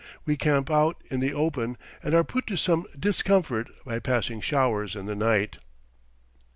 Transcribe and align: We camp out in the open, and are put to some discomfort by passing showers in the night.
We 0.25 0.35
camp 0.35 0.71
out 0.71 0.99
in 1.11 1.19
the 1.19 1.31
open, 1.31 1.77
and 2.01 2.15
are 2.15 2.23
put 2.23 2.47
to 2.47 2.55
some 2.55 2.87
discomfort 2.99 3.69
by 3.85 3.99
passing 3.99 4.41
showers 4.41 4.95
in 4.95 5.05
the 5.05 5.13
night. 5.13 5.59